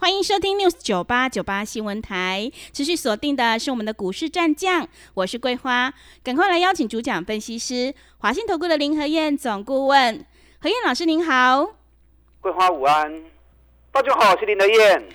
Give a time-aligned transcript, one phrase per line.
[0.00, 5.92] 欢迎收听 News 九八九八新闻台，持续锁定的是我们的股市战将，我是桂花，
[6.24, 10.24] 赶快来邀请主讲分析师华信投顾的林和燕总顾问，
[10.58, 11.74] 何燕老师您好，
[12.40, 13.24] 桂花午安，
[13.92, 15.06] 大家好，我是林和燕。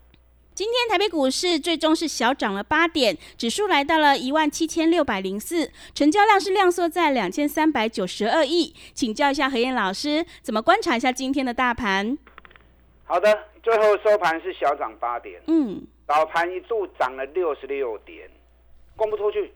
[0.53, 12.15] 今天台北股市最终是小涨了八点，指数来到了一万七千六百零四，成交量是量缩在两千三百九十二亿，请教一下何燕老师，怎么观察一下今天的大盘？
[13.07, 18.29] 好的，最后收盘是小涨八点，嗯，早盘一度涨了六十六点，
[18.95, 19.51] 供不出去，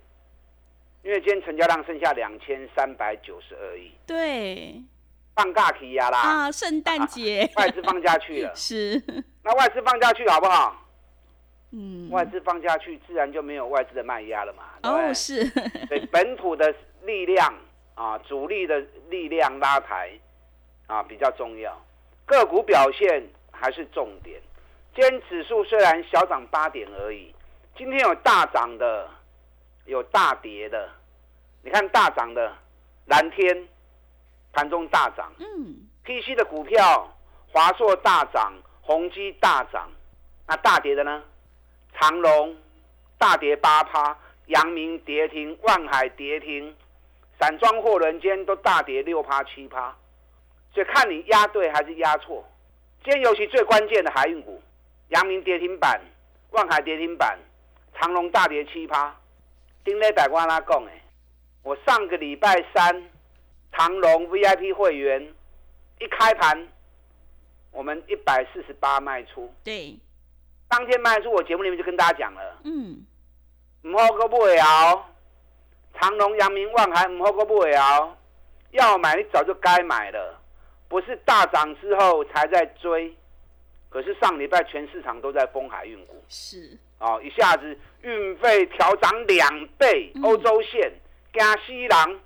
[1.04, 4.81] 因为今天成交量剩下两千三百九十二亿，对，
[5.36, 9.00] 放假期呀啦，啊，圣诞节， 外资放假去了， 是，
[9.44, 10.88] 那外资放假去好不好？
[11.72, 15.45] 嗯，外资放下去，自然就没有外资的卖压了嘛，哦，是，
[15.88, 17.53] 所以本土的力量
[17.94, 20.09] 啊，主力的力量拉抬
[20.88, 21.80] 啊比较重要，
[22.26, 23.23] 个股表现
[23.59, 24.41] 还是重点。
[24.95, 27.33] 今天指数虽然小涨八点而已，
[27.77, 29.09] 今天有大涨的，
[29.85, 30.89] 有大跌的。
[31.61, 32.53] 你看大涨的
[33.05, 33.67] 蓝天
[34.53, 37.07] 盘中大涨嗯，，PC 的股票
[37.52, 39.89] 华硕大涨，宏基大涨。
[40.47, 41.21] 那大跌的呢？
[41.93, 42.55] 长隆
[43.17, 46.75] 大跌八趴，阳明跌停，万海跌停，
[47.39, 49.95] 散装货轮间都大跌六趴七趴，
[50.73, 52.43] 所以看你压对还是压错。
[53.03, 54.61] 今天尤其最关键的海运股，
[55.09, 56.00] 阳明跌停板，
[56.52, 57.39] 万海跌停板，
[57.95, 59.16] 长隆大跌七趴。
[59.83, 61.02] 丁磊百官拉讲诶，
[61.64, 63.09] 我上个礼拜三
[63.72, 65.33] 长隆 VIP 会员
[66.00, 66.67] 一开盘，
[67.72, 69.98] 我们一百四十八卖出，对，
[70.67, 72.60] 当天卖出，我节目里面就跟大家讲了。
[72.66, 73.04] 嗯，
[73.83, 75.05] 唔好个买哦，
[75.99, 78.16] 长隆、阳明、万海唔好个买哦，
[78.71, 80.39] 要买你早就该买了，
[80.89, 83.16] 不是大涨之后才在追。
[83.89, 90.92] 可是上礼拜全市场都在封海运股是，哦，一下子运费调涨两倍，嗯欧洲线
[91.33, 92.20] 加西郎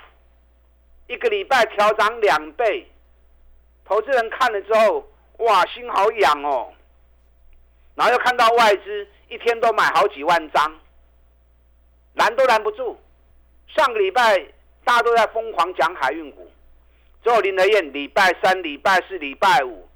[1.08, 2.86] 一个礼拜调涨两倍，
[3.86, 5.08] 投资人看了之后，
[5.38, 6.74] 哇，心好痒哦。
[7.96, 10.80] 然后又看到外资一天都买好几万张，
[12.16, 13.00] 拦都拦不住。
[13.68, 14.38] 上个礼拜
[14.84, 16.52] 大家都在疯狂讲海运股，
[17.24, 19.88] 只有林德燕礼拜三、礼拜四、礼拜五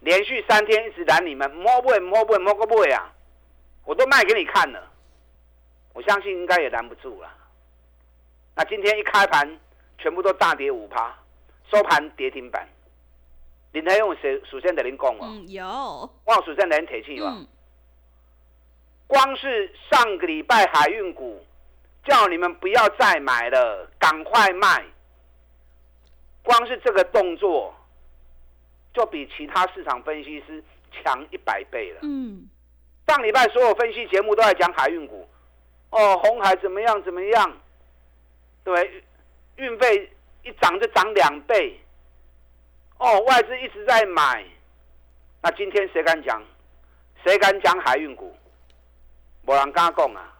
[0.00, 3.12] 连续三天一直拦你们，摸不会摸不会摸个不会啊！
[3.84, 4.88] 我都卖给你看了，
[5.92, 7.28] 我相信应该也拦不住了。
[8.54, 9.58] 那今天一开盘，
[9.98, 11.12] 全部都大跌五趴，
[11.70, 12.68] 收盘跌停板。
[13.72, 15.64] 林德用谁首先得您讲哦，嗯，有，
[16.24, 17.34] 我有首先得您提起吧。
[17.36, 17.46] 嗯，
[19.06, 21.44] 光是上个礼拜海运股，
[22.04, 24.84] 叫你们不要再买了，赶快卖。
[26.46, 27.74] 光是这个动作，
[28.94, 30.62] 就比其他市场分析师
[30.92, 31.98] 强一百倍了。
[32.02, 32.48] 嗯，
[33.08, 35.28] 上礼拜所有分析节目都在讲海运股，
[35.90, 37.56] 哦，红海怎么样怎么样，
[38.62, 39.04] 对，
[39.56, 40.10] 运费
[40.44, 41.78] 一涨就涨两倍，
[42.98, 44.44] 哦，外资一直在买，
[45.42, 46.40] 那今天谁敢讲？
[47.24, 48.32] 谁敢讲海运股？
[49.42, 50.32] 没人敢讲啊，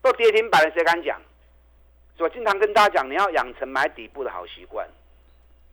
[0.00, 1.20] 都跌停板了，谁敢讲？
[2.16, 4.88] 所以我经常跟大家讲，你要养成买底部的好习惯，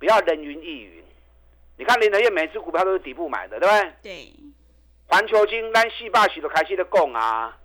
[0.03, 1.01] 不要人云亦云。
[1.77, 3.93] 你看林德业每只股票都是底部买的，对不对？
[4.03, 4.33] 对，
[5.07, 7.57] 环球金咱四百许都开始的供啊，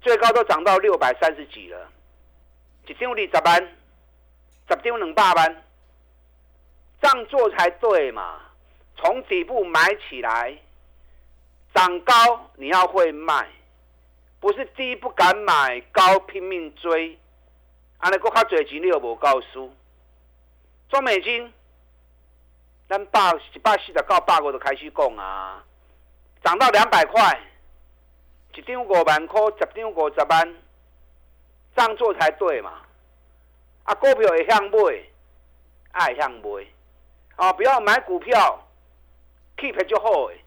[0.00, 1.88] 最高都涨到六百三十几了，
[2.86, 3.60] 一张二十万，
[4.68, 5.62] 十张两百万，
[7.00, 8.38] 这样做才对嘛。
[8.96, 10.56] 从底部买起来，
[11.74, 12.14] 涨高
[12.54, 13.48] 你要会卖，
[14.38, 17.18] 不是低不敢买，高拼命追，
[17.98, 19.74] 安尼国较侪钱你又无够输。
[20.92, 21.50] 中美金，
[22.86, 23.18] 咱百
[23.54, 25.64] 一百四十到、百五就开始讲啊。
[26.44, 27.40] 涨到两百块，
[28.54, 30.54] 一张五万块，十张五十万，
[31.74, 32.82] 这样做才对嘛？
[33.84, 34.78] 啊，股票会向买，
[35.92, 36.66] 爱向买，
[37.36, 38.62] 啊，不要买股票
[39.56, 40.44] ，keep 就好诶。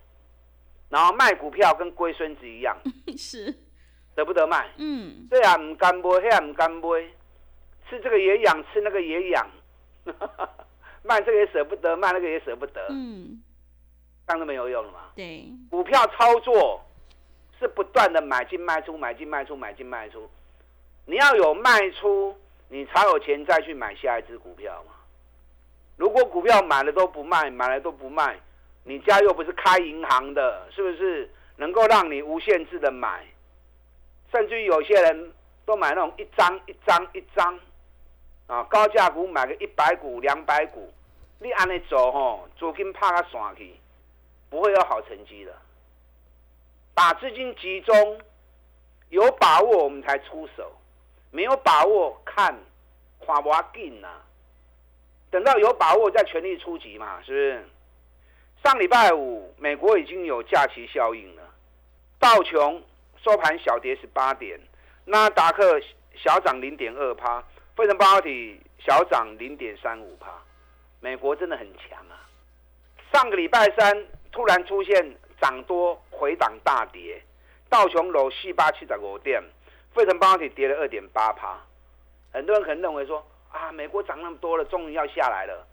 [0.90, 2.78] 然后卖股票跟龟孙子一样，
[3.18, 3.52] 是，
[4.14, 6.88] 得不得卖，嗯，这样唔甘买，那样唔甘买，
[7.90, 9.50] 吃这个也痒，吃那个也痒，
[11.04, 13.42] 卖这个也舍不得，卖那个也舍不得，嗯，
[14.28, 15.00] 这样都没有用了嘛。
[15.16, 16.84] 对，股票操作
[17.60, 20.30] 是不断的买进卖出，买进卖出，买进卖出。
[21.06, 22.36] 你要有卖出，
[22.69, 24.94] 你才有钱再去买下一只股票嘛。
[25.98, 28.40] 如果股票买了都不卖，买了都不卖，
[28.84, 33.24] 你家又不是开银行的，是不是能够让你无限制的买？
[34.31, 35.31] 甚至于有些人
[35.66, 37.58] 都买那种一张一张一张，
[38.48, 40.94] 啊，高价股买个一百股、两百股，
[41.40, 43.76] 你按你走吼，资金拍个散去，
[44.50, 45.56] 不会有好成绩的。
[46.94, 48.22] 把资金集中，
[49.10, 50.72] 有把握我们才出手，
[51.32, 52.56] 没有把握看，
[53.26, 54.08] 看不紧呐。
[55.32, 57.68] 等到有把握再全力出击嘛，是不是？
[58.64, 61.44] 上礼拜五，美国已经有假期效应了，
[62.20, 62.82] 道琼
[63.22, 64.60] 收盘小跌十八点，
[65.04, 65.82] 纳达克
[66.16, 67.44] 小涨零点二趴，
[67.75, 70.31] 费城半导体小涨零点三五帕。
[71.00, 72.27] 美国真的很强啊！
[73.13, 77.22] 上个礼拜三突然出现涨多回档大跌，
[77.69, 79.44] 道琼楼四八七十五点，
[79.94, 81.57] 费城半导体跌了二点八趴。
[82.31, 83.25] 很多人可能认为说。
[83.51, 85.66] 啊，美国涨那么多了，终于要下来了。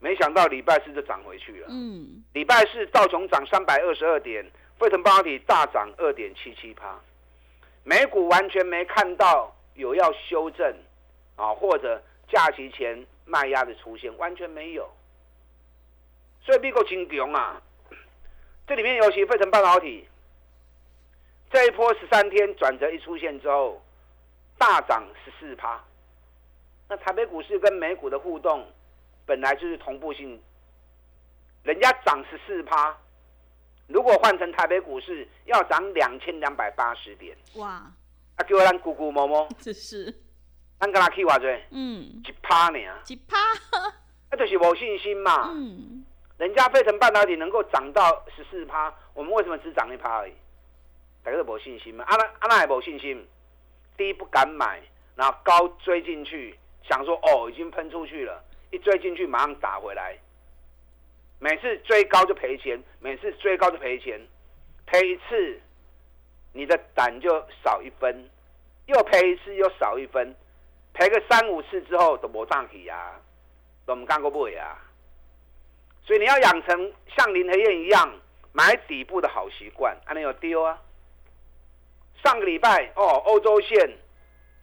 [0.00, 1.68] 没想到礼拜四就涨回去了。
[1.70, 4.44] 嗯，礼拜四道琼涨三百二十二点，
[4.80, 6.98] 费城半导体大涨二点七七帕。
[7.84, 10.74] 美股完全没看到有要修正
[11.36, 14.88] 啊，或者假期前卖压的出现，完全没有。
[16.42, 17.60] 所以美国金强啊，
[18.66, 20.06] 这里面尤其费城半导体
[21.50, 23.82] 这一波十三天转折一出现之后，
[24.58, 25.82] 大涨十四趴。
[26.88, 28.66] 那台北股市跟美股的互动，
[29.24, 30.40] 本来就是同步性。
[31.62, 32.94] 人家涨十四趴，
[33.86, 37.34] 如果换成台北股市，要涨两千两百八十点。
[37.54, 37.68] 哇！
[38.36, 40.14] 啊，给我让咕咕摸摸， 这是。
[40.84, 41.64] 咱跟他去话最？
[41.70, 42.22] 嗯。
[42.24, 42.78] 一趴呢？
[43.08, 43.38] 一趴。
[44.30, 45.50] 那就是无信心嘛。
[45.52, 46.04] 嗯。
[46.36, 50.32] 人家费城半导体能够涨到十四趴，我们为什么只涨一趴而已？
[51.22, 52.04] 大家都无信心嘛。
[52.06, 53.26] 阿那阿那也无信心，
[53.96, 54.82] 低不敢买，
[55.16, 56.58] 然后高追进去。
[56.86, 60.18] 想说哦，已经喷出去了，一追进去马上打回来。
[61.38, 64.20] 每次追高就赔钱，每次追高就赔钱，
[64.84, 65.60] 赔一次，
[66.52, 67.30] 你的胆就
[67.62, 68.14] 少一分；
[68.86, 70.34] 又赔一次又少一分，
[70.94, 73.20] 赔个三五次之后都无涨起啊，
[73.84, 74.78] 都唔干过不啊。
[76.02, 78.10] 所以你要养成像林和燕一样
[78.52, 80.78] 买底部的好习惯，还能有丢啊。
[82.22, 83.98] 上个礼拜哦，欧洲线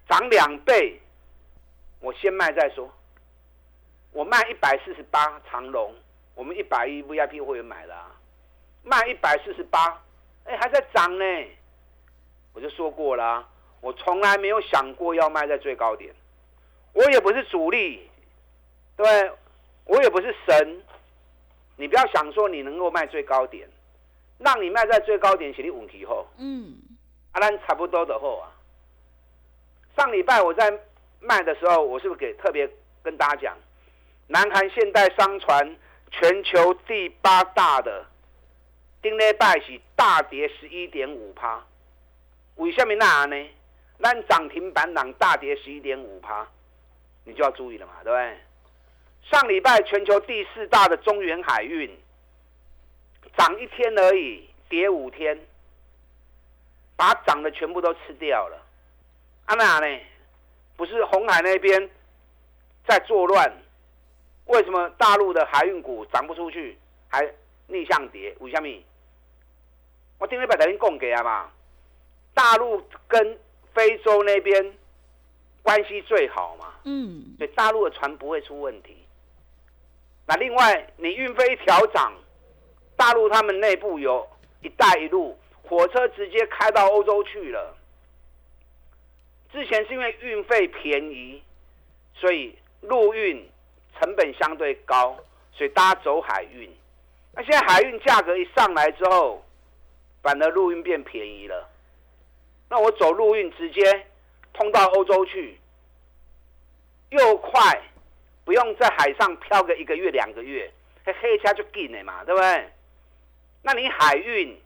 [0.09, 0.99] 涨两倍。
[1.99, 2.91] 我先卖再说。
[4.11, 5.93] 我卖一百四十八长龙，
[6.33, 8.11] 我们一百一 VIP 会员买的啊，
[8.83, 10.01] 卖一百四十八，
[10.45, 11.25] 哎，还在涨呢。
[12.53, 13.47] 我就说过了，
[13.81, 16.13] 我从来没有想过要卖在最高点，
[16.93, 18.09] 我也不是主力，
[18.95, 19.31] 对，
[19.85, 20.83] 我也不是神。
[21.77, 23.67] 你不要想说你能够卖最高点，
[24.37, 26.75] 让你卖在最高点，写你问题后，嗯，
[27.31, 28.51] 啊，咱差不多的后啊。
[29.97, 30.71] 上礼拜我在。
[31.23, 32.67] 卖的时候，我是不是给特别
[33.03, 33.57] 跟大家讲，
[34.25, 35.75] 南韩现代商船
[36.09, 38.03] 全球第八大的，
[39.03, 41.63] 丁内拜喜大跌十一点五趴，
[42.55, 43.35] 为什么那呢？
[43.99, 46.47] 那涨停板涨大跌十一点五趴，
[47.23, 48.37] 你就要注意了嘛，对不对？
[49.29, 51.89] 上礼拜全球第四大的中原海运，
[53.37, 55.39] 涨一天而已，跌五天，
[56.95, 58.57] 把涨的全部都吃掉了，
[59.45, 59.99] 啊娜呢？
[60.75, 61.89] 不是红海那边
[62.87, 63.51] 在作乱，
[64.45, 66.75] 为什么大陆的海运股涨不出去，
[67.07, 67.31] 还
[67.67, 68.35] 逆向跌？
[68.39, 68.67] 为什么？
[70.17, 71.51] 我今天把等于供给啊嘛，
[72.33, 73.39] 大陆跟
[73.73, 74.73] 非洲那边
[75.63, 78.97] 关系最好嘛，嗯，所以大陆的船不会出问题。
[80.27, 82.13] 那另外，你运费一调涨，
[82.95, 84.27] 大陆他们内部有
[84.61, 87.75] 一带一路火车直接开到欧洲去了。
[89.51, 91.43] 之前是因为运费便宜，
[92.15, 93.45] 所以陆运
[93.99, 95.17] 成本相对高，
[95.51, 96.69] 所以大家走海运。
[97.33, 99.43] 那现在海运价格一上来之后，
[100.21, 101.69] 反而陆运变便宜了。
[102.69, 104.05] 那我走陆运直接
[104.53, 105.57] 通到欧洲去，
[107.09, 107.81] 又快，
[108.43, 110.71] 不用在海上漂个一个月两个月，
[111.05, 112.69] 黑黑车就近了嘛，对不对？
[113.63, 114.59] 那你海运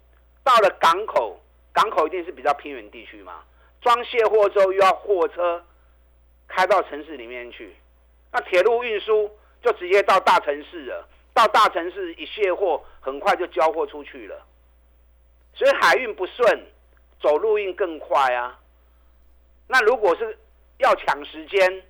[0.43, 1.39] 到了港口，
[1.73, 3.43] 港口一定是比较偏远地区嘛。
[3.81, 5.63] 装卸货之后又要货车
[6.47, 7.75] 开到城市里面去，
[8.31, 9.29] 那铁路运输
[9.61, 11.07] 就直接到大城市了。
[11.33, 14.45] 到大城市一卸货，很快就交货出去了。
[15.53, 16.65] 所以海运不顺，
[17.21, 18.57] 走路运更快啊。
[19.67, 20.37] 那如果是
[20.77, 21.83] 要抢时间，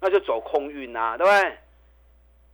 [0.00, 1.58] 那就走空运啊，对不对？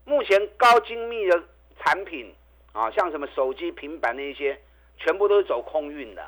[0.04, 1.42] 目前高精密的
[1.78, 2.34] 产品
[2.72, 4.60] 啊，像什么手机、平板那些，
[4.96, 6.26] 全部都是走空运的。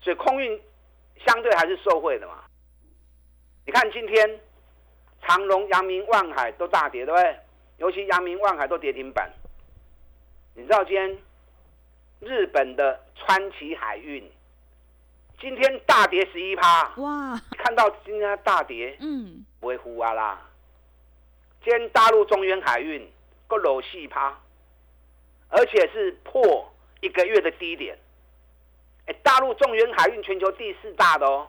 [0.00, 0.60] 所以空运。
[1.26, 2.44] 相对还是受惠的嘛，
[3.64, 4.38] 你看今天
[5.22, 7.36] 长隆、阳明、万海都大跌，对不对？
[7.78, 9.32] 尤其阳明、万海都跌停板。
[10.54, 11.18] 你知道今天
[12.20, 14.22] 日本的川崎海运
[15.38, 20.40] 今天大跌十一趴，哇，看到今天大跌，嗯，不会呼啊啦。
[21.62, 23.06] 今天大陆中原海运
[23.46, 24.38] 个楼细趴，
[25.48, 27.98] 而且是破一个月的低点。
[29.06, 31.48] 哎，大陆中原海运全球第四大的哦，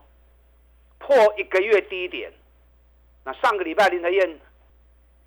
[1.00, 2.32] 破一个月低点。
[3.24, 4.40] 那上个礼拜林德燕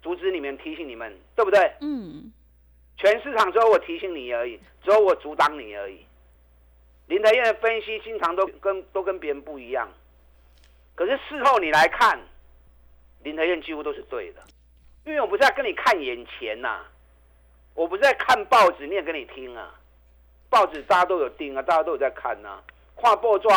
[0.03, 1.73] 阻止你们提醒你们，对不对？
[1.81, 2.31] 嗯，
[2.99, 6.05] 全市场只有我提醒你而已，只有我阻挡你而已。
[7.11, 9.89] 林德燕的分析经常都跟都跟别人不一样，
[10.95, 12.17] 可是事后你来看，
[13.25, 14.41] 林德燕几乎都是对的，
[15.05, 16.85] 因为我不是在跟你看眼前呐、
[17.75, 19.75] 我不是在看报纸念给你听啊，
[20.49, 22.63] 报纸大家都有订啊，大家都有在看呐、
[22.95, 23.49] 跨报纸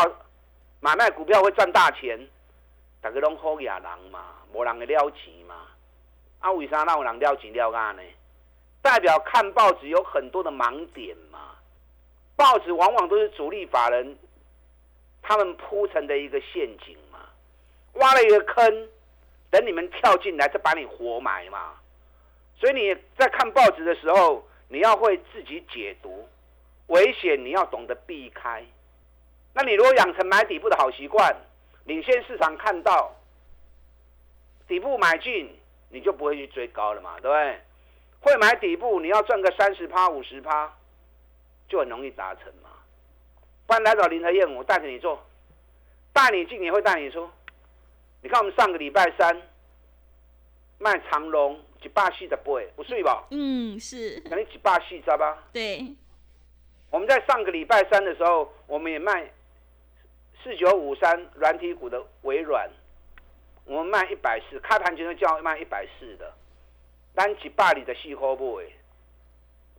[0.79, 2.19] 买卖股票会赚大钱，
[3.01, 5.67] 大家拢好野人嘛，无人会了钱嘛，
[6.39, 8.01] 啊为啥那有人了钱了干呢？
[8.81, 11.52] 代表看报纸有很多的盲点嘛。
[12.35, 14.17] 报纸往往都是主力法人
[15.21, 17.19] 他们铺成的一个陷阱嘛，
[17.93, 18.89] 挖了一个坑，
[19.49, 21.75] 等你们跳进来再把你活埋嘛。
[22.59, 26.27] 所以你在看报纸的时候，你要会自己解读，
[26.87, 28.63] 危险你要懂得避开。
[29.53, 31.35] 那你如果养成买底部的好习惯，
[31.85, 33.15] 领先市场看到
[34.67, 35.55] 底部买进，
[35.89, 37.61] 你就不会去追高了嘛，对不对？
[38.21, 40.73] 会买底部，你要赚个三十趴、五十趴，
[41.73, 42.69] 就很容易达成嘛。
[43.65, 45.19] 不然来找林和燕，我带着你做，
[46.13, 47.27] 带你进也会带你出。
[48.21, 49.41] 你看我们上个礼拜三
[50.77, 52.43] 卖长隆一百四十八，
[52.75, 53.25] 不睡吧？
[53.31, 55.45] 嗯，是，肯定一百四十吧？
[55.51, 55.83] 对，
[56.91, 59.31] 我们在上个礼拜三的时候，我们也卖
[60.43, 62.69] 四九五三软体股的微软，
[63.65, 66.31] 我们卖一百四，开盘前就叫卖一百四的，
[67.15, 68.75] 单一百里的细货不诶，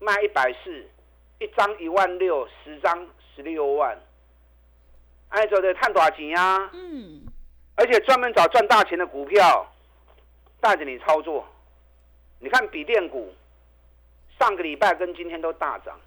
[0.01, 0.89] 卖一百四，
[1.39, 3.99] 一张一万六，十张十六万，
[5.29, 6.71] 按照的探多少钱啊？
[6.73, 7.23] 嗯，
[7.77, 9.67] 而且专门找赚大钱的股票，
[10.61, 11.47] 带着你操作。
[12.39, 13.35] 你看笔电股，
[14.39, 15.99] 上个礼拜跟今天都大涨。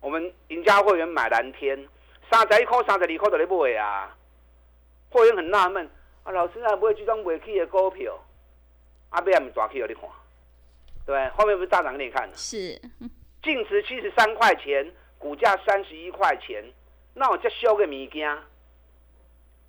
[0.00, 1.88] 我们赢家会员买蓝天，
[2.30, 4.16] 三十一块、三十二块都在买啊。
[5.10, 5.88] 会员很纳闷
[6.22, 8.16] 啊，老师啊，买这种未起的股票，
[9.08, 10.02] 啊，买也唔抓起给你看，
[11.04, 11.28] 对不对？
[11.30, 12.36] 后面不是大涨给你看的？
[12.36, 12.80] 是，
[13.42, 16.64] 净值七十三块钱，股价三十一块钱，
[17.14, 18.38] 那我再修个物件，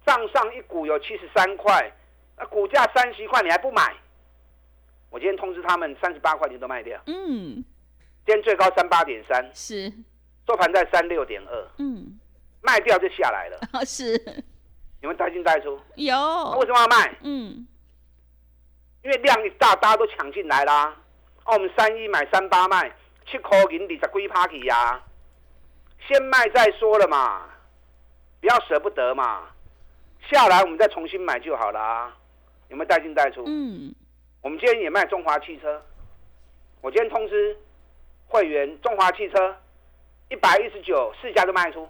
[0.06, 1.92] 账上一股有七十三块，
[2.38, 3.96] 那股价三十一块你还不买？
[5.10, 7.64] 我今天通知他们三十八块钱都卖掉，嗯，
[8.26, 9.92] 今天最高三八点三，是，
[10.48, 12.18] 收盘在三六点二，嗯，
[12.62, 13.60] 卖掉就下来了。
[13.74, 14.18] 哦， 是，
[15.02, 16.16] 你们带进带出，有。
[16.16, 17.14] 那，为什么要卖？
[17.24, 17.68] 嗯，
[19.04, 20.96] 因为量一大，大家都抢进来啦。
[21.44, 25.02] 哦，我们三一买三八卖，七块银二十几趴去呀，
[26.08, 27.50] 先卖再说了嘛，
[28.40, 29.48] 不要舍不得嘛。
[30.30, 32.18] 下来我们再重新买就好了啊。
[32.70, 33.44] 有没有带进带出？
[33.46, 33.94] 嗯，
[34.42, 35.84] 我们今天也卖中华汽车，
[36.82, 37.58] 我今天通知
[38.28, 39.56] 会员，中华汽车
[40.30, 41.90] 一百一十九四家都卖出，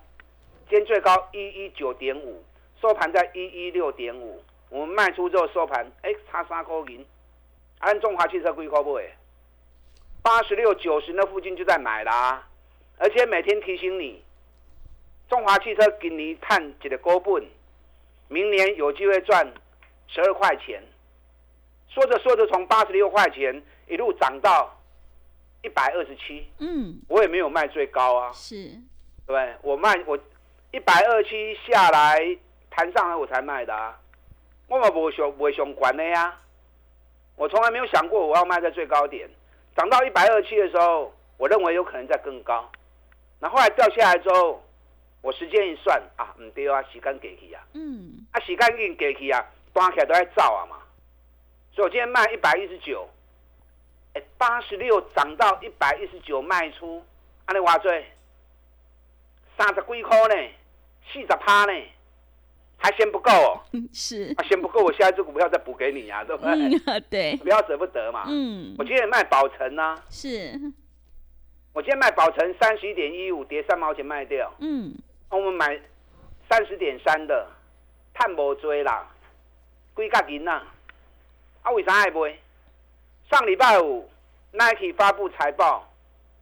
[0.70, 2.44] 今天最高一一九点五，
[2.82, 4.44] 收盘在一一六点五。
[4.70, 7.06] 我们卖出之后收盘，哎，差三块银。
[7.80, 9.14] 按中华汽车几块买？
[10.22, 12.48] 八十六、九十那附近就在买啦、
[12.98, 14.24] 而且每天提醒你，
[15.28, 17.44] 中华汽车今年探一个高本，
[18.28, 19.52] 明年有机会赚
[20.08, 20.82] 十二块钱。
[21.90, 24.80] 说着说着，从八十六块钱一路涨到
[25.64, 28.70] 一百二十七，嗯，我也没有卖最高啊，是，
[29.26, 29.56] 对？
[29.62, 30.18] 我卖我
[30.72, 32.38] 一百二七下来
[32.70, 34.00] 弹上来我才卖的啊，
[34.68, 36.40] 我嘛不想不想管的呀，
[37.36, 39.30] 我从来没有想过我要卖在最高点，
[39.76, 42.70] 涨到一百二七的时候，我认为有可能再更高，
[43.40, 44.64] 那后来掉下来之后，
[45.22, 50.78] 我时间一算啊，唔对啊，时间过去啊，嗯，啊时间已经过去啊，端起来都在造啊嘛，
[51.74, 53.08] 所以我今天卖一百一十九，
[54.14, 57.04] 哎，八十六涨到一百一十九卖出，
[57.46, 57.92] 安尼话多？
[59.58, 60.36] 三十几块呢，
[61.12, 61.74] 四十趴呢，
[62.82, 63.62] 还嫌不够哦。
[63.74, 66.52] 嗯是，啊，嫌不够，我下一只股票再补给你呀、对不对？
[66.52, 68.26] 嗯，对，不要舍不得嘛。
[68.28, 70.60] 嗯我，今天也卖宝城呐、是，
[71.74, 74.52] 我今天卖宝城三十一点一五，跌三毛钱卖掉。
[74.60, 74.94] 嗯，
[75.30, 75.80] 我们买
[76.50, 77.48] 三十点三的，
[78.14, 79.08] 探无追啦，
[79.96, 80.64] 几角银呐？
[81.62, 82.36] 啊，为啥爱卖？
[83.30, 84.10] 上礼拜五
[84.52, 85.88] ，Nike 发布财报，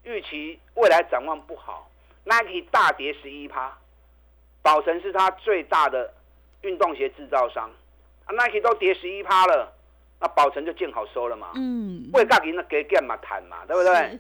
[0.03, 1.91] 预期未来展望不好
[2.24, 3.77] ，Nike 大跌十一趴。
[4.63, 6.12] 宝城是它最大的
[6.62, 7.70] 运动鞋制造商
[8.28, 9.72] ，，Nike 都跌十一趴了，
[10.20, 11.51] 那宝成就见好收了嘛。
[11.56, 14.20] 嗯，会价钱那给干嘛谈嘛，对不对？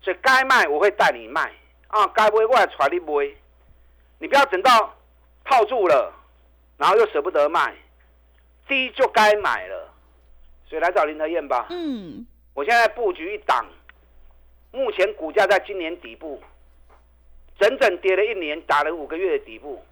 [0.00, 1.52] 所以该卖我会带你卖
[1.88, 3.34] 啊，该买我来传你买，
[4.18, 4.94] 你不要等到
[5.44, 6.12] 套住了，
[6.76, 7.74] 然后又舍不得卖，
[8.68, 9.92] 低就该买了。
[10.68, 11.66] 所以来找林德燕吧。
[11.70, 13.66] 嗯，我现在布局一档，
[14.70, 16.40] 目前股价在今年底部，
[17.58, 19.82] 整整跌了一年，打了五个月的底部，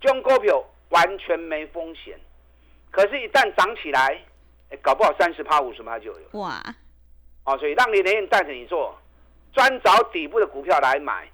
[0.00, 0.62] 这种股票
[0.94, 2.18] 完全没风险。
[2.90, 4.18] 可是，一旦涨起来，
[4.70, 6.38] 哎搞不好三十趴、五十趴就有。
[6.38, 6.62] 哇，
[7.44, 8.96] 哦，所以让林德燕带着你做，
[9.52, 11.28] 专找底部的股票来买，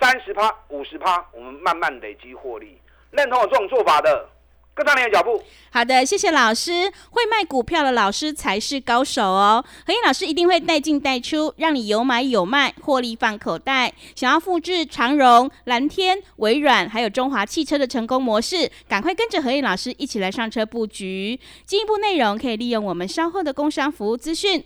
[0.00, 2.80] 三十趴、五十趴，我们慢慢累积获利。
[3.10, 4.28] 认同我这种做法的，
[4.74, 5.42] 跟上你的脚步。
[5.70, 6.90] 好的，谢谢老师。
[7.10, 9.64] 会卖股票的老师才是高手哦。
[9.86, 13.92] 何燕老师一定会带进带出，让你有买有卖，获利放口袋。
[14.14, 21.40] 想要复制长荣、蓝天、微软还有中华汽车的成功模式，赶快跟着何燕老师一起来上车布局。
[21.66, 24.64] 进一步内容可以利用我们稍后的工商服务资讯。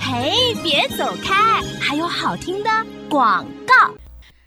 [0.00, 2.70] 嘿，别走开，还有好听的
[3.08, 3.94] 广告。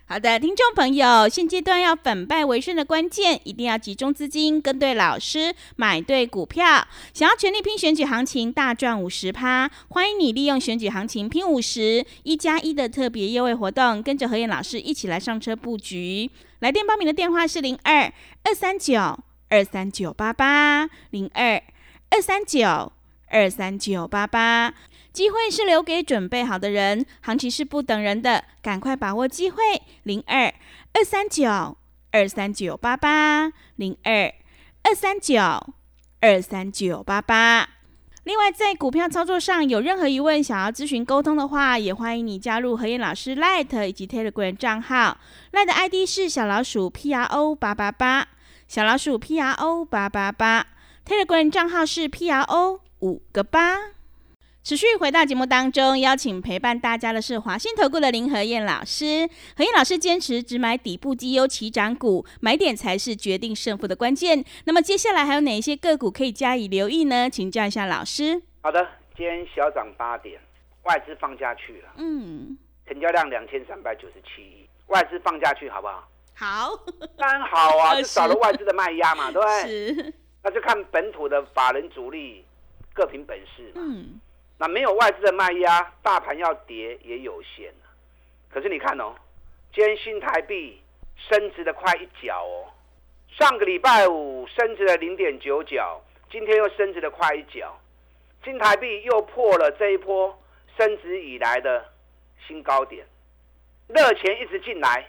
[0.07, 6.87] 好的，听众朋友，现阶段要反败为胜的关键，一定要集中资金，跟对老师，买对股票。
[7.11, 16.29] 想要全力拼选举行情，大赚五十趴，欢迎你利用选举行情拼五十一加一的特别优惠活动，跟着何燕老师一起来上车布局。
[16.59, 18.03] 来电报名的电话是零二
[18.43, 19.17] 二三九
[19.49, 21.59] 二三九八八零二
[22.11, 22.91] 二三九
[23.29, 24.71] 二三九八八。
[25.15, 29.57] 机会是留给准备好的人，行情是不等人的，赶快把握机会。
[30.03, 30.53] 零二
[30.93, 31.77] 二三九
[32.11, 34.33] 二三九八八零二
[34.83, 35.39] 二三九
[36.19, 37.69] 二三九八八。
[38.25, 45.17] 另外，在股票操作上有任何疑问，想要咨询沟通的话，也欢迎你加入何燕老师 Light 以及 Telegram 账号。
[45.53, 48.27] Light 的 ID 是小老鼠 P R O 八八八，
[48.67, 50.67] 小老鼠 P R O 八八八。
[51.05, 53.94] Telegram 账号是 P R O 五个八。
[54.65, 59.29] 持续回到节目当中，邀请陪伴大家的是华信投顾的林和燕老师。
[59.55, 64.43] 何燕老师坚持只买底部绩优起涨股，买点才是决定胜负的关键。
[64.63, 67.29] 那么接下来还有哪一些个股可以加以留意呢？
[67.29, 68.41] 请教一下老师。
[68.61, 68.83] 好的，
[69.15, 70.41] 今天小涨八点，
[70.85, 76.09] 外资放下去了，嗯，成交量两千三百九十七亿，外资放下去好不好？
[76.33, 76.71] 好，
[77.15, 79.93] 当然好啊， 就少了外资的卖压嘛，对不对？
[79.95, 82.43] 是，那就看本土的法人主力
[82.95, 83.81] 各凭本事嘛。
[83.85, 84.19] 嗯，
[84.57, 87.91] 那没有外资的卖压，大盘要跌也有限啊
[88.49, 89.13] 可是你看哦，
[89.73, 90.81] 今天新台币
[91.17, 92.71] 升值的快一角哦，
[93.29, 97.77] 上个礼拜五升值了零点九角，今天又升值的快一角，
[98.43, 100.37] 新台币又破了这一波
[100.77, 101.85] 升值以来的
[102.47, 103.05] 新高点，
[103.87, 105.05] 热钱一直进来，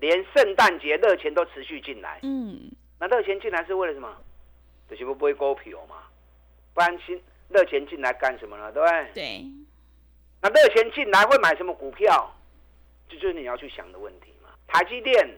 [0.00, 2.18] 连圣诞节热钱都持续进来。
[2.22, 4.16] 嗯，那热钱进来是为了什么？
[4.88, 5.96] 就是不会股票嘛，
[6.72, 8.72] 不然新热钱进来干什么呢？
[8.72, 9.12] 对不对？
[9.14, 9.44] 对，
[10.42, 12.32] 那热钱进来会买什么股票？
[13.08, 14.50] 这就是你要去想的问题嘛。
[14.66, 15.28] 台积电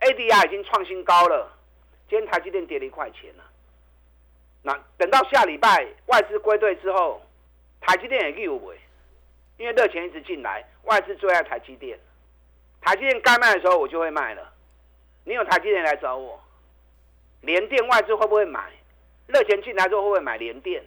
[0.00, 1.50] ADR 已经创新高了，
[2.08, 3.44] 今天台积电跌了一块钱了。
[4.62, 7.22] 那等到下礼拜外资归队之后，
[7.80, 8.78] 台积电也有尾，
[9.56, 11.98] 因为热钱一直进来，外资最爱台积电。
[12.82, 14.52] 台积电该卖的时候我就会卖了。
[15.24, 16.38] 你有台积电来找我，
[17.40, 18.70] 联电外资会不会买？
[19.26, 20.84] 热钱进来之后会不会买联电？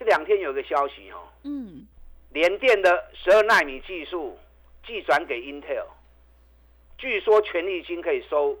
[0.00, 1.86] 这两天有个消息哦，嗯，
[2.30, 4.34] 联电的十二纳米技术
[4.82, 5.84] 寄转给 Intel，
[6.96, 8.58] 据说权利金可以收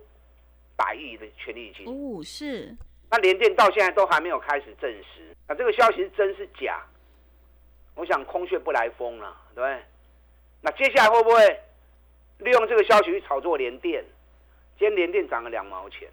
[0.76, 1.86] 百亿的权利金。
[1.88, 2.76] 哦，是，
[3.10, 6.78] 那联电到现在都还没有开始证实，那这个消息是真是假？
[7.94, 9.82] 我想空穴不来风了，对不对？
[10.60, 11.60] 那接下来会不会
[12.36, 14.04] 利用这个消息去炒作联电？
[14.78, 16.06] 今天联电涨了两毛钱，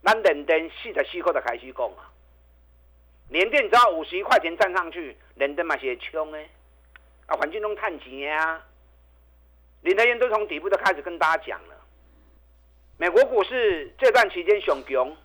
[0.00, 2.08] 那联电四十四块的开始讲啊。
[3.30, 6.48] 连电只要五十一块钱站上去，联电嘛是会冲诶，
[7.26, 8.62] 啊，环境中探钱啊。
[9.82, 11.74] 林德燕都从底部都开始跟大家讲了，
[12.98, 15.16] 美国股市这段期间熊熊。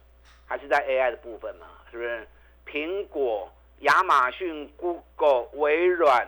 [0.48, 2.28] 还是在 AI 的部分嘛，是不是？
[2.68, 6.28] 苹果、亚马逊、Google、微软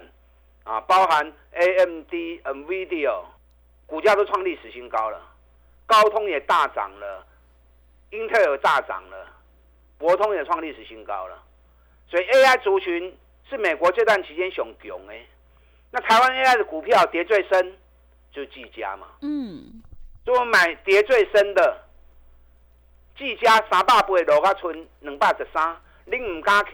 [0.63, 2.11] 啊，包含 AMD、
[2.43, 3.23] NVIDIA，
[3.85, 5.21] 股价都创历史新高了。
[5.85, 7.27] 高通也大涨了，
[8.09, 9.27] 英特尔大涨了，
[9.99, 11.43] 博通也创历史新高了。
[12.09, 13.15] 所以 AI 族群
[13.49, 15.19] 是美国这段期间熊熊哎。
[15.91, 17.77] 那台湾 AI 的股票跌最深
[18.31, 19.81] 就是技嘉嘛，嗯，
[20.25, 21.83] 所以我买跌最深的。
[23.17, 26.71] 技嘉三百八落甲剩两百十三，你唔敢扣，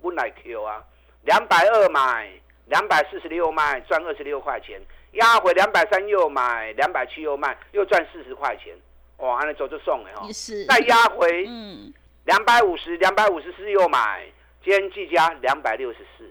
[0.00, 0.82] 我来扣啊！
[1.24, 2.30] 两百二买，
[2.64, 4.80] 两百四十六卖，赚二十六块钱；
[5.12, 8.74] 压回两百三又买，两百七又卖，又赚四十块钱。
[9.18, 10.32] 哇，安尼做就送的吼也。
[10.32, 11.92] 是，再压回嗯，
[12.24, 14.26] 两百五十、两百五十四又买，
[14.66, 16.28] 今天计价两百六十四，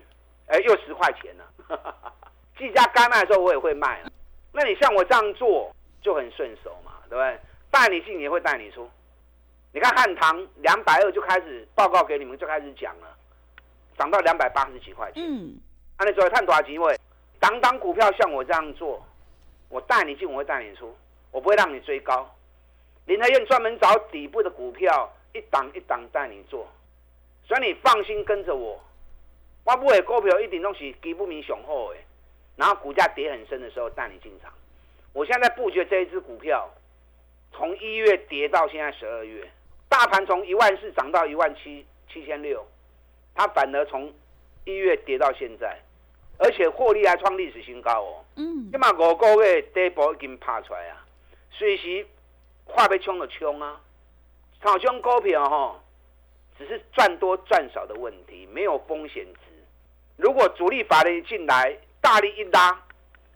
[0.48, 1.96] 哎，又十块钱了。
[2.60, 4.12] 计价该卖的时候我也会卖了。
[4.52, 7.40] 那你像我这样做就很顺手嘛，对不对？
[7.72, 8.92] 带你进也会带你出。
[9.72, 13.08] 你看汉唐两百二就开始报告给你们，就开始讲了，
[13.98, 15.24] 涨到两百八十几块钱。
[15.26, 15.56] 嗯，
[15.98, 16.94] 那你作为探多少机会？
[17.40, 19.02] 当当股票像我这样做，
[19.70, 20.94] 我带你进，我会带你出，
[21.32, 22.30] 我不会让你追高。
[23.06, 26.68] 林和燕专门找底部的股票，一档一档带你做，
[27.48, 28.80] 所以你放心跟着我。
[29.64, 32.00] 我不会股票一定都是基不明雄厚的，
[32.56, 34.54] 然后股价跌很深的时候带你进场。
[35.14, 36.70] 我现在布局这一只股票，
[37.52, 39.50] 从一月跌到现在十二月，
[39.90, 42.66] 大盘从一万四涨到一万七七千六，
[43.34, 44.14] 它反而从
[44.66, 45.80] 一月跌到现在，
[46.38, 48.26] 而且获利还创历史新高哦。
[48.36, 51.06] 嗯，起码五个月底部已经爬出来啊，
[51.52, 52.06] 随时。
[52.68, 53.80] 话被冲了冲啊，
[54.60, 55.80] 炒冲股票哈，
[56.58, 59.40] 只是赚多赚少的问题，没有风险值。
[60.16, 62.72] 如果主力法人进来，大力一拉，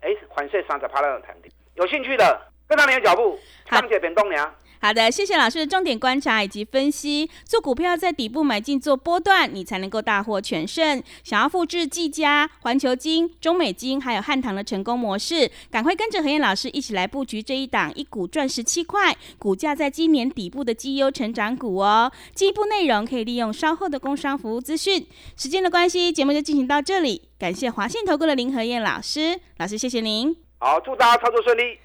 [0.01, 3.37] 哎，环税三十趴那种弹点，有兴趣的跟上你的脚步，
[3.69, 4.55] 上铁变东娘。
[4.81, 7.29] 好的，谢谢老师的重点观察以及分析。
[7.43, 11.03] 做股票在底部买进做波段，你才能够大获全胜。
[11.21, 22.09] 想要复制技嘉、环球金、中美金还有汉唐的成功模式，赶快跟着何燕老师一起来布局这一档一股赚十七块，股价在今年底部的绩优成长股哦。
[22.33, 25.05] 进一步内容可以利用稍后的工商服务资讯。
[25.35, 27.23] 时间的关系，节目就进行到这里。
[27.37, 30.33] 感谢华信投顾的林何燕老师，老师谢谢您。
[30.59, 31.79] 好，祝大家操作顺利。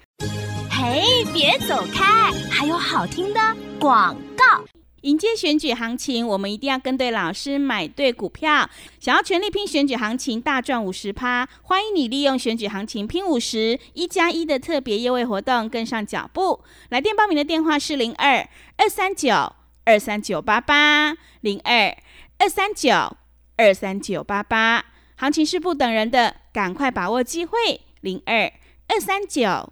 [0.77, 2.33] 嘿，别走开！
[2.51, 3.39] 还有好听的
[3.79, 4.65] 广告。
[5.03, 8.69] 迎接选举行情，我们一定要跟对老师，买对股票。
[8.99, 16.61] 想要全力拼选举行情，大赚五十趴，欢迎你利用选举行情拼五十一加一的特别优惠活动，跟上脚步。
[16.89, 19.53] 来电报名的电话是零二二三九
[19.85, 21.95] 二三九八八零二
[22.39, 23.15] 二三九
[23.55, 24.83] 二三九八八。
[25.15, 27.79] 行情是不等人的，赶快把握机会。
[28.01, 28.51] 零二
[28.89, 29.71] 二三九。